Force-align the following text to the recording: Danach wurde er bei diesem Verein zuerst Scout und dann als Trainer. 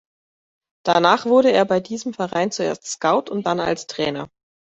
Danach 0.83 1.25
wurde 1.27 1.51
er 1.51 1.63
bei 1.63 1.79
diesem 1.79 2.15
Verein 2.15 2.49
zuerst 2.49 2.87
Scout 2.87 3.25
und 3.29 3.45
dann 3.45 3.59
als 3.59 3.85
Trainer. 3.85 4.29